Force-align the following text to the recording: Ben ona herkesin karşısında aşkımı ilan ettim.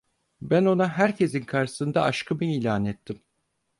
Ben 0.41 0.65
ona 0.65 0.89
herkesin 0.89 1.41
karşısında 1.41 2.01
aşkımı 2.03 2.45
ilan 2.45 2.85
ettim. 2.85 3.21